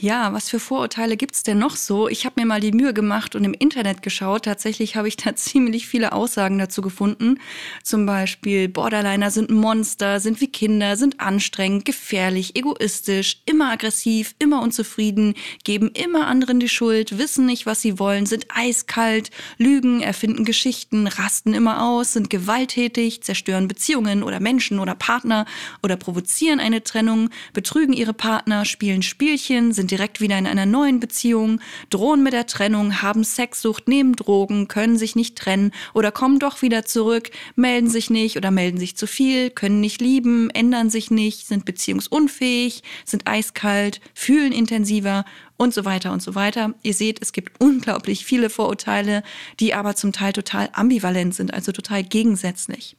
[0.00, 2.08] Ja, was für Vorurteile gibt's denn noch so?
[2.08, 4.44] Ich habe mir mal die Mühe gemacht und im Internet geschaut.
[4.44, 7.38] Tatsächlich habe ich da ziemlich viele Aussagen dazu gefunden.
[7.84, 14.62] Zum Beispiel, Borderliner sind Monster, sind wie Kinder, sind anstrengend, gefährlich, egoistisch, immer aggressiv, immer
[14.62, 20.44] unzufrieden, geben immer anderen die Schuld, wissen nicht, was sie wollen, sind eiskalt, lügen, erfinden
[20.44, 25.46] Geschichten, rasten immer aus, sind gewalttätig, zerstören Beziehungen oder Menschen oder Partner
[25.84, 30.98] oder provozieren eine Trennung, betrügen ihre Partner, spielen Spielchen, sind direkt wieder in einer neuen
[30.98, 36.40] Beziehung, drohen mit der Trennung, haben Sexsucht, nehmen Drogen, können sich nicht trennen oder kommen
[36.40, 40.90] doch wieder zurück, melden sich nicht oder melden sich zu viel, können nicht lieben, ändern
[40.90, 45.24] sich nicht, sind beziehungsunfähig, sind eiskalt, fühlen intensiver
[45.56, 46.74] und so weiter und so weiter.
[46.82, 49.22] Ihr seht, es gibt unglaublich viele Vorurteile,
[49.60, 52.96] die aber zum Teil total ambivalent sind, also total gegensätzlich.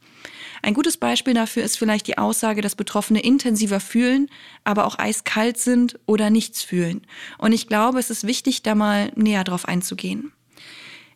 [0.66, 4.28] Ein gutes Beispiel dafür ist vielleicht die Aussage, dass Betroffene intensiver fühlen,
[4.64, 7.02] aber auch eiskalt sind oder nichts fühlen.
[7.38, 10.32] Und ich glaube, es ist wichtig, da mal näher drauf einzugehen.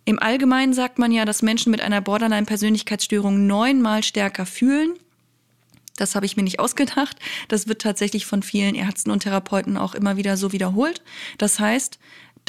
[0.04, 4.92] Im Allgemeinen sagt man ja, dass Menschen mit einer Borderline-Persönlichkeitsstörung neunmal stärker fühlen.
[5.96, 7.16] Das habe ich mir nicht ausgedacht.
[7.48, 11.02] Das wird tatsächlich von vielen Ärzten und Therapeuten auch immer wieder so wiederholt.
[11.38, 11.98] Das heißt,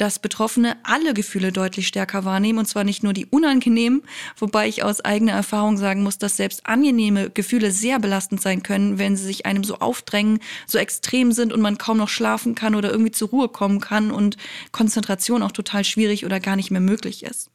[0.02, 4.02] dass Betroffene alle Gefühle deutlich stärker wahrnehmen und zwar nicht nur die unangenehmen,
[4.36, 8.98] wobei ich aus eigener Erfahrung sagen muss, dass selbst angenehme Gefühle sehr belastend sein können,
[8.98, 12.74] wenn sie sich einem so aufdrängen, so extrem sind und man kaum noch schlafen kann
[12.74, 14.36] oder irgendwie zur Ruhe kommen kann und
[14.72, 17.52] Konzentration auch total schwierig oder gar nicht mehr möglich ist.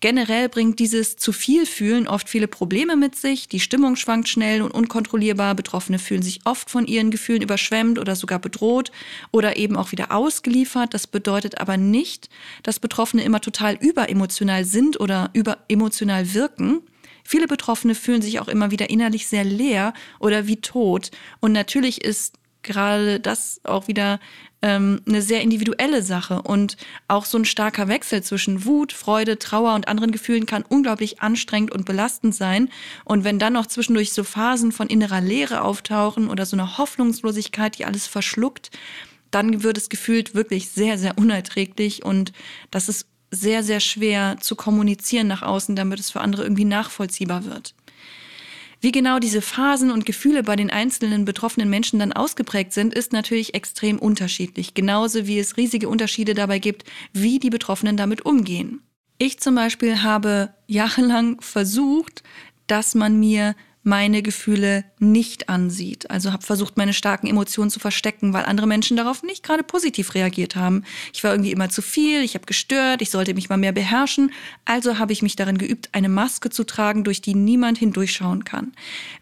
[0.00, 3.48] Generell bringt dieses zu viel Fühlen oft viele Probleme mit sich.
[3.48, 5.56] Die Stimmung schwankt schnell und unkontrollierbar.
[5.56, 8.92] Betroffene fühlen sich oft von ihren Gefühlen überschwemmt oder sogar bedroht
[9.32, 10.94] oder eben auch wieder ausgeliefert.
[10.94, 12.28] Das bedeutet aber nicht,
[12.62, 16.80] dass Betroffene immer total überemotional sind oder überemotional wirken.
[17.24, 21.10] Viele Betroffene fühlen sich auch immer wieder innerlich sehr leer oder wie tot.
[21.40, 24.20] Und natürlich ist gerade das auch wieder
[24.62, 29.74] ähm, eine sehr individuelle Sache und auch so ein starker Wechsel zwischen Wut, Freude, Trauer
[29.74, 32.68] und anderen Gefühlen kann unglaublich anstrengend und belastend sein.
[33.04, 37.78] Und wenn dann noch zwischendurch so Phasen von innerer Leere auftauchen oder so eine Hoffnungslosigkeit,
[37.78, 38.70] die alles verschluckt,
[39.30, 42.32] dann wird es gefühlt wirklich sehr, sehr unerträglich und
[42.70, 47.44] das ist sehr, sehr schwer zu kommunizieren nach außen, damit es für andere irgendwie nachvollziehbar
[47.44, 47.74] wird.
[48.80, 53.12] Wie genau diese Phasen und Gefühle bei den einzelnen betroffenen Menschen dann ausgeprägt sind, ist
[53.12, 58.80] natürlich extrem unterschiedlich, genauso wie es riesige Unterschiede dabei gibt, wie die Betroffenen damit umgehen.
[59.18, 62.22] Ich zum Beispiel habe jahrelang versucht,
[62.68, 63.56] dass man mir
[63.88, 66.10] meine Gefühle nicht ansieht.
[66.10, 70.14] Also habe versucht, meine starken Emotionen zu verstecken, weil andere Menschen darauf nicht gerade positiv
[70.14, 70.84] reagiert haben.
[71.14, 74.30] Ich war irgendwie immer zu viel, ich habe gestört, ich sollte mich mal mehr beherrschen.
[74.66, 78.72] Also habe ich mich darin geübt, eine Maske zu tragen, durch die niemand hindurchschauen kann.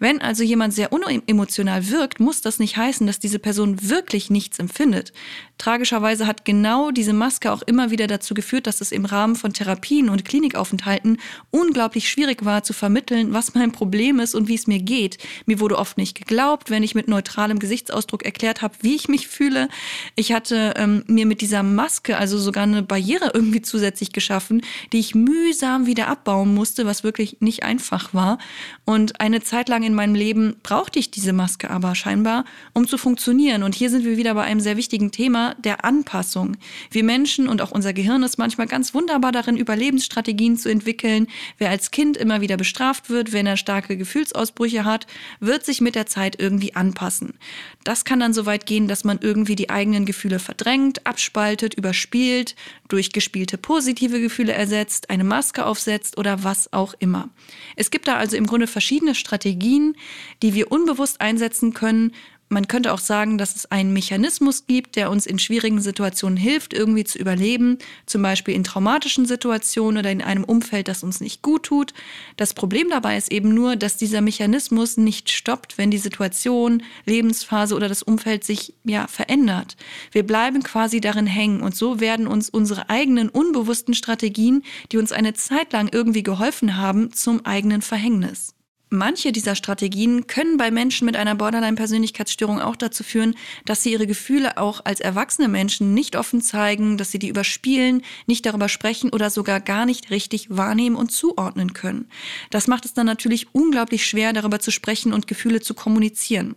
[0.00, 4.58] Wenn also jemand sehr unemotional wirkt, muss das nicht heißen, dass diese Person wirklich nichts
[4.58, 5.12] empfindet.
[5.58, 9.52] Tragischerweise hat genau diese Maske auch immer wieder dazu geführt, dass es im Rahmen von
[9.52, 11.18] Therapien und Klinikaufenthalten
[11.50, 15.18] unglaublich schwierig war zu vermitteln, was mein Problem ist und wie es mir geht.
[15.46, 19.28] Mir wurde oft nicht geglaubt, wenn ich mit neutralem Gesichtsausdruck erklärt habe, wie ich mich
[19.28, 19.68] fühle.
[20.14, 24.98] Ich hatte ähm, mir mit dieser Maske also sogar eine Barriere irgendwie zusätzlich geschaffen, die
[24.98, 28.38] ich mühsam wieder abbauen musste, was wirklich nicht einfach war.
[28.84, 32.98] Und eine Zeit lang in meinem Leben brauchte ich diese Maske aber scheinbar, um zu
[32.98, 33.62] funktionieren.
[33.62, 36.56] Und hier sind wir wieder bei einem sehr wichtigen Thema der Anpassung.
[36.90, 41.26] Wir Menschen und auch unser Gehirn ist manchmal ganz wunderbar darin, Überlebensstrategien zu entwickeln.
[41.58, 45.08] Wer als Kind immer wieder bestraft wird, wenn er starke Gefühlsausbrüche Ausbrüche hat,
[45.40, 47.34] wird sich mit der Zeit irgendwie anpassen.
[47.82, 52.54] Das kann dann so weit gehen, dass man irgendwie die eigenen Gefühle verdrängt, abspaltet, überspielt,
[52.86, 57.28] durch gespielte positive Gefühle ersetzt, eine Maske aufsetzt oder was auch immer.
[57.74, 59.96] Es gibt da also im Grunde verschiedene Strategien,
[60.42, 62.12] die wir unbewusst einsetzen können,
[62.48, 66.72] man könnte auch sagen, dass es einen Mechanismus gibt, der uns in schwierigen Situationen hilft,
[66.72, 71.42] irgendwie zu überleben, zum Beispiel in traumatischen Situationen oder in einem Umfeld, das uns nicht
[71.42, 71.92] gut tut.
[72.36, 77.74] Das Problem dabei ist eben nur, dass dieser Mechanismus nicht stoppt, wenn die Situation, Lebensphase
[77.74, 79.76] oder das Umfeld sich ja verändert.
[80.12, 85.12] Wir bleiben quasi darin hängen und so werden uns unsere eigenen unbewussten Strategien, die uns
[85.12, 88.55] eine Zeit lang irgendwie geholfen haben, zum eigenen Verhängnis.
[88.96, 93.34] Manche dieser Strategien können bei Menschen mit einer Borderline-Persönlichkeitsstörung auch dazu führen,
[93.66, 98.02] dass sie ihre Gefühle auch als erwachsene Menschen nicht offen zeigen, dass sie die überspielen,
[98.26, 102.08] nicht darüber sprechen oder sogar gar nicht richtig wahrnehmen und zuordnen können.
[102.48, 106.56] Das macht es dann natürlich unglaublich schwer, darüber zu sprechen und Gefühle zu kommunizieren.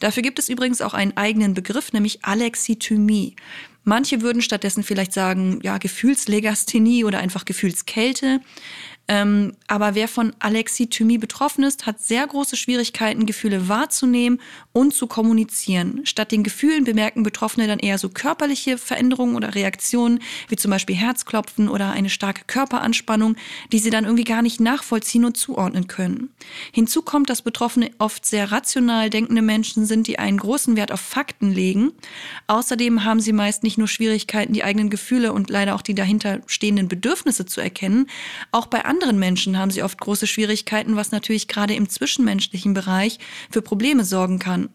[0.00, 3.36] Dafür gibt es übrigens auch einen eigenen Begriff, nämlich Alexithymie.
[3.88, 8.40] Manche würden stattdessen vielleicht sagen, ja, Gefühlslegasthenie oder einfach Gefühlskälte.
[9.08, 14.40] Ähm, aber wer von Alexithymie betroffen ist, hat sehr große Schwierigkeiten, Gefühle wahrzunehmen
[14.76, 16.02] und zu kommunizieren.
[16.04, 20.94] Statt den Gefühlen bemerken Betroffene dann eher so körperliche Veränderungen oder Reaktionen, wie zum Beispiel
[20.94, 23.36] Herzklopfen oder eine starke Körperanspannung,
[23.72, 26.28] die sie dann irgendwie gar nicht nachvollziehen und zuordnen können.
[26.72, 31.00] Hinzu kommt, dass Betroffene oft sehr rational denkende Menschen sind, die einen großen Wert auf
[31.00, 31.92] Fakten legen.
[32.46, 36.40] Außerdem haben sie meist nicht nur Schwierigkeiten, die eigenen Gefühle und leider auch die dahinter
[36.46, 38.08] stehenden Bedürfnisse zu erkennen,
[38.52, 43.18] auch bei anderen Menschen haben sie oft große Schwierigkeiten, was natürlich gerade im zwischenmenschlichen Bereich
[43.50, 44.65] für Probleme sorgen kann.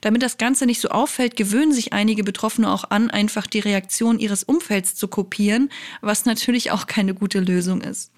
[0.00, 4.18] Damit das Ganze nicht so auffällt, gewöhnen sich einige Betroffene auch an, einfach die Reaktion
[4.18, 8.12] ihres Umfelds zu kopieren, was natürlich auch keine gute Lösung ist.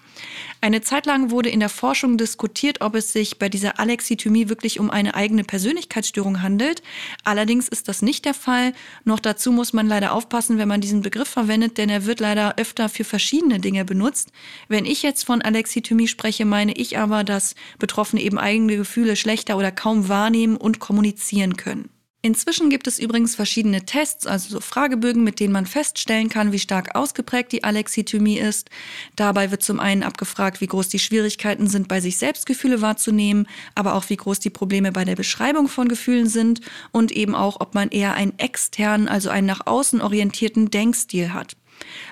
[0.63, 4.79] Eine Zeit lang wurde in der Forschung diskutiert, ob es sich bei dieser Alexithymie wirklich
[4.79, 6.83] um eine eigene Persönlichkeitsstörung handelt.
[7.23, 8.73] Allerdings ist das nicht der Fall.
[9.03, 12.57] Noch dazu muss man leider aufpassen, wenn man diesen Begriff verwendet, denn er wird leider
[12.57, 14.31] öfter für verschiedene Dinge benutzt.
[14.67, 19.57] Wenn ich jetzt von Alexithymie spreche, meine ich aber, dass Betroffene eben eigene Gefühle schlechter
[19.57, 21.89] oder kaum wahrnehmen und kommunizieren können.
[22.23, 26.59] Inzwischen gibt es übrigens verschiedene Tests, also so Fragebögen, mit denen man feststellen kann, wie
[26.59, 28.69] stark ausgeprägt die Alexithymie ist.
[29.15, 33.47] Dabei wird zum einen abgefragt, wie groß die Schwierigkeiten sind, bei sich selbst Gefühle wahrzunehmen,
[33.73, 37.59] aber auch wie groß die Probleme bei der Beschreibung von Gefühlen sind und eben auch,
[37.59, 41.57] ob man eher einen externen, also einen nach außen orientierten Denkstil hat.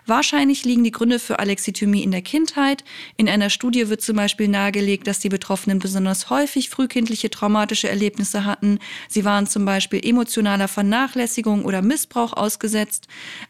[0.05, 2.83] Wahrscheinlich liegen die Gründe für Alexithymie in der Kindheit.
[3.17, 8.45] In einer Studie wird zum Beispiel nahegelegt, dass die Betroffenen besonders häufig frühkindliche traumatische Erlebnisse
[8.45, 8.79] hatten.
[9.07, 13.07] Sie waren zum Beispiel emotionaler Vernachlässigung oder Missbrauch ausgesetzt.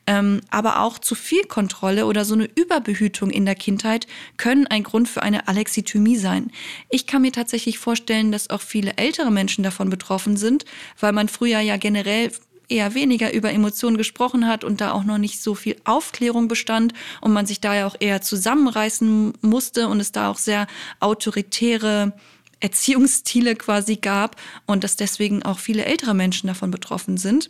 [0.07, 4.83] Ähm, aber auch zu viel Kontrolle oder so eine Überbehütung in der Kindheit können ein
[4.83, 6.51] Grund für eine Alexithymie sein.
[6.89, 10.65] Ich kann mir tatsächlich vorstellen, dass auch viele ältere Menschen davon betroffen sind,
[10.99, 12.31] weil man früher ja generell
[12.69, 16.93] eher weniger über Emotionen gesprochen hat und da auch noch nicht so viel Aufklärung bestand
[17.21, 20.67] und man sich da ja auch eher zusammenreißen musste und es da auch sehr
[20.99, 22.13] autoritäre
[22.61, 27.49] Erziehungsstile quasi gab und dass deswegen auch viele ältere Menschen davon betroffen sind.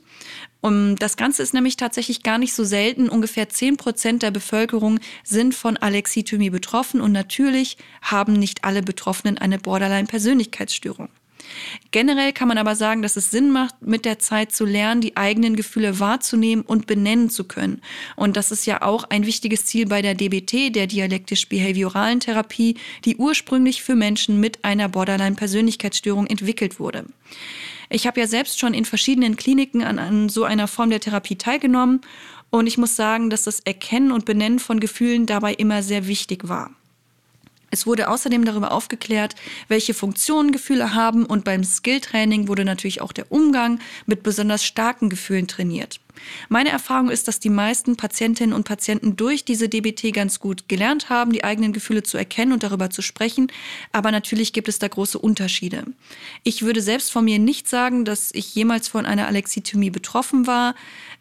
[0.62, 3.10] Und das Ganze ist nämlich tatsächlich gar nicht so selten.
[3.10, 9.38] Ungefähr zehn Prozent der Bevölkerung sind von Alexithymie betroffen und natürlich haben nicht alle Betroffenen
[9.38, 11.10] eine Borderline-Persönlichkeitsstörung.
[11.92, 15.18] Generell kann man aber sagen, dass es Sinn macht, mit der Zeit zu lernen, die
[15.18, 17.82] eigenen Gefühle wahrzunehmen und benennen zu können.
[18.16, 23.18] Und das ist ja auch ein wichtiges Ziel bei der DBT, der dialektisch-behavioralen Therapie, die
[23.18, 27.06] ursprünglich für Menschen mit einer Borderline-Persönlichkeitsstörung entwickelt wurde.
[27.90, 31.38] Ich habe ja selbst schon in verschiedenen Kliniken an, an so einer Form der Therapie
[31.38, 32.02] teilgenommen
[32.52, 36.48] und ich muss sagen, dass das Erkennen und Benennen von Gefühlen dabei immer sehr wichtig
[36.48, 36.72] war.
[37.72, 39.36] Es wurde außerdem darüber aufgeklärt,
[39.68, 45.10] welche Funktionen Gefühle haben und beim Skilltraining wurde natürlich auch der Umgang mit besonders starken
[45.10, 46.00] Gefühlen trainiert.
[46.50, 51.10] Meine Erfahrung ist, dass die meisten Patientinnen und Patienten durch diese DBT ganz gut gelernt
[51.10, 53.52] haben, die eigenen Gefühle zu erkennen und darüber zu sprechen.
[53.92, 55.86] Aber natürlich gibt es da große Unterschiede.
[56.44, 60.76] Ich würde selbst von mir nicht sagen, dass ich jemals von einer Alexithymie betroffen war.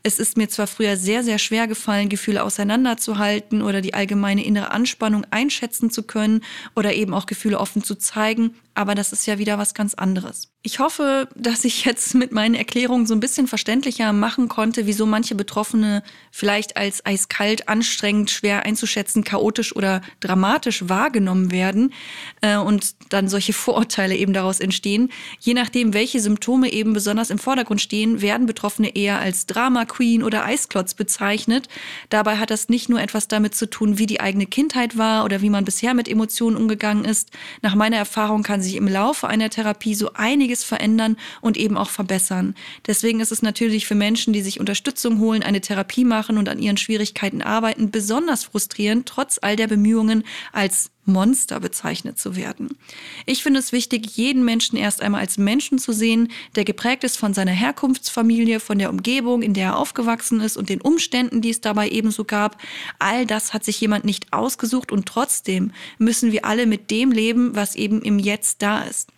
[0.08, 4.70] Es ist mir zwar früher sehr, sehr schwer gefallen, Gefühle auseinanderzuhalten oder die allgemeine innere
[4.70, 6.40] Anspannung einschätzen zu können
[6.74, 10.52] oder eben auch Gefühle offen zu zeigen, aber das ist ja wieder was ganz anderes.
[10.62, 15.04] Ich hoffe, dass ich jetzt mit meinen Erklärungen so ein bisschen verständlicher machen konnte, wieso
[15.04, 21.92] manche Betroffene vielleicht als eiskalt, anstrengend, schwer einzuschätzen, chaotisch oder dramatisch wahrgenommen werden
[22.40, 25.10] äh, und dann solche Vorurteile eben daraus entstehen.
[25.40, 30.22] Je nachdem, welche Symptome eben besonders im Vordergrund stehen, werden Betroffene eher als Drama Queen
[30.22, 31.68] oder Eisklotz bezeichnet.
[32.10, 35.42] Dabei hat das nicht nur etwas damit zu tun, wie die eigene Kindheit war oder
[35.42, 37.30] wie man bisher mit Emotionen umgegangen ist.
[37.62, 41.76] Nach meiner Erfahrung kann sich im Laufe einer Therapie so einiges einiges verändern und eben
[41.76, 42.54] auch verbessern.
[42.87, 46.59] Deswegen ist es natürlich für Menschen, die sich Unterstützung holen, eine Therapie machen und an
[46.59, 52.78] ihren Schwierigkeiten arbeiten, besonders frustrierend, trotz all der Bemühungen als Monster bezeichnet zu werden.
[53.26, 57.18] Ich finde es wichtig, jeden Menschen erst einmal als Menschen zu sehen, der geprägt ist
[57.18, 61.50] von seiner Herkunftsfamilie, von der Umgebung, in der er aufgewachsen ist und den Umständen, die
[61.50, 62.60] es dabei ebenso gab.
[62.98, 67.56] All das hat sich jemand nicht ausgesucht und trotzdem müssen wir alle mit dem leben,
[67.56, 69.08] was eben im Jetzt da ist.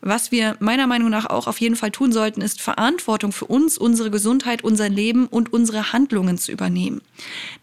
[0.00, 3.76] Was wir meiner Meinung nach auch auf jeden Fall tun sollten, ist Verantwortung für uns,
[3.76, 7.00] unsere Gesundheit, unser Leben und unsere Handlungen zu übernehmen.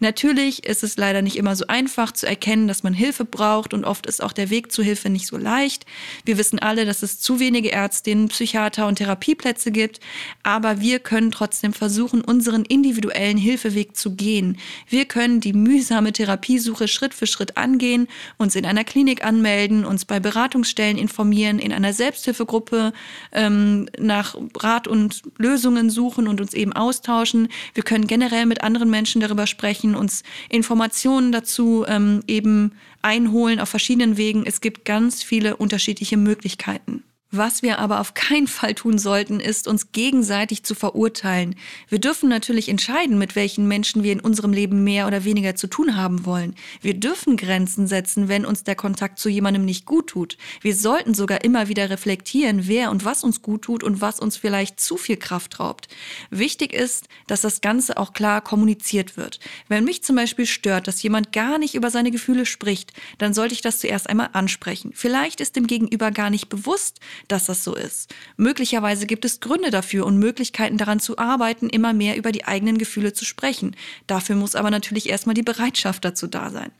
[0.01, 3.85] Natürlich ist es leider nicht immer so einfach zu erkennen, dass man Hilfe braucht und
[3.85, 5.85] oft ist auch der Weg zur Hilfe nicht so leicht.
[6.25, 10.01] Wir wissen alle, dass es zu wenige Ärztinnen, Psychiater und Therapieplätze gibt,
[10.43, 14.57] aber wir können trotzdem versuchen, unseren individuellen Hilfeweg zu gehen.
[14.89, 20.03] Wir können die mühsame Therapiesuche Schritt für Schritt angehen, uns in einer Klinik anmelden, uns
[20.03, 22.93] bei Beratungsstellen informieren, in einer Selbst Selbsthilfegruppe
[23.31, 27.47] ähm, nach Rat und Lösungen suchen und uns eben austauschen.
[27.73, 33.69] Wir können generell mit anderen Menschen darüber sprechen, uns Informationen dazu ähm, eben einholen auf
[33.69, 34.45] verschiedenen Wegen.
[34.45, 37.03] Es gibt ganz viele unterschiedliche Möglichkeiten.
[37.31, 41.55] Was wir aber auf keinen Fall tun sollten, ist uns gegenseitig zu verurteilen.
[41.89, 45.67] Wir dürfen natürlich entscheiden, mit welchen Menschen wir in unserem Leben mehr oder weniger zu
[45.67, 46.55] tun haben wollen.
[46.81, 50.37] Wir dürfen Grenzen setzen, wenn uns der Kontakt zu jemandem nicht gut tut.
[50.61, 54.37] Wir sollten sogar immer wieder reflektieren, wer und was uns gut tut und was uns
[54.37, 55.89] vielleicht zu viel Kraft raubt.
[56.29, 59.39] Wichtig ist, dass das Ganze auch klar kommuniziert wird.
[59.67, 63.55] Wenn mich zum Beispiel stört, dass jemand gar nicht über seine Gefühle spricht, dann sollte
[63.55, 64.91] ich das zuerst einmal ansprechen.
[64.93, 68.13] Vielleicht ist dem Gegenüber gar nicht bewusst, dass das so ist.
[68.37, 72.77] Möglicherweise gibt es Gründe dafür und Möglichkeiten daran zu arbeiten, immer mehr über die eigenen
[72.77, 73.75] Gefühle zu sprechen.
[74.07, 76.71] Dafür muss aber natürlich erstmal die Bereitschaft dazu da sein.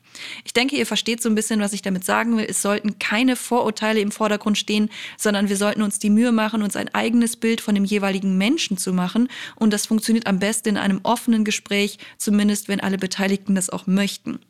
[0.44, 2.46] Ich denke, ihr versteht so ein bisschen, was ich damit sagen will.
[2.48, 6.76] Es sollten keine Vorurteile im Vordergrund stehen, sondern wir sollten uns die Mühe machen, uns
[6.76, 9.28] ein eigenes Bild von dem jeweiligen Menschen zu machen.
[9.56, 13.86] Und das funktioniert am besten in einem offenen Gespräch, zumindest wenn alle Beteiligten das auch
[13.86, 14.40] möchten.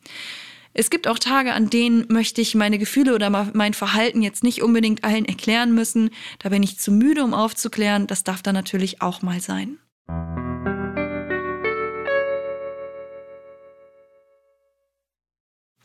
[0.78, 4.62] Es gibt auch Tage, an denen möchte ich meine Gefühle oder mein Verhalten jetzt nicht
[4.62, 6.10] unbedingt allen erklären müssen.
[6.38, 8.06] Da bin ich zu müde, um aufzuklären.
[8.06, 9.78] Das darf dann natürlich auch mal sein.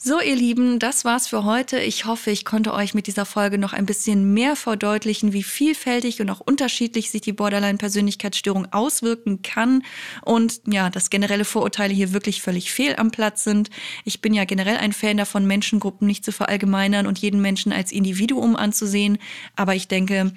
[0.04, 1.78] So, ihr Lieben, das war's für heute.
[1.80, 6.20] Ich hoffe, ich konnte euch mit dieser Folge noch ein bisschen mehr verdeutlichen, wie vielfältig
[6.20, 9.84] und auch unterschiedlich sich die Borderline-Persönlichkeitsstörung auswirken kann
[10.24, 13.70] und ja, dass generelle Vorurteile hier wirklich völlig fehl am Platz sind.
[14.04, 17.92] Ich bin ja generell ein Fan davon, Menschengruppen nicht zu verallgemeinern und jeden Menschen als
[17.92, 19.20] Individuum anzusehen,
[19.56, 20.34] aber ich denke,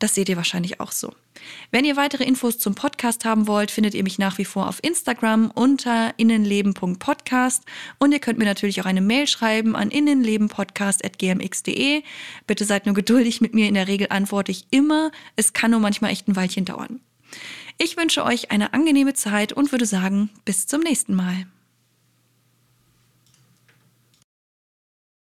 [0.00, 1.14] das seht ihr wahrscheinlich auch so.
[1.70, 4.82] Wenn ihr weitere Infos zum Podcast haben wollt, findet ihr mich nach wie vor auf
[4.82, 7.62] Instagram unter innenleben.podcast
[7.98, 12.02] und ihr könnt mir natürlich auch eine Mail schreiben an innenlebenpodcast.gmx.de.
[12.46, 15.12] Bitte seid nur geduldig mit mir, in der Regel antworte ich immer.
[15.36, 17.00] Es kann nur manchmal echt ein Weilchen dauern.
[17.78, 21.46] Ich wünsche euch eine angenehme Zeit und würde sagen, bis zum nächsten Mal.